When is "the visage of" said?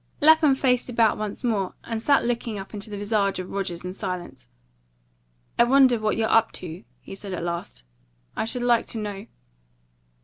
2.89-3.51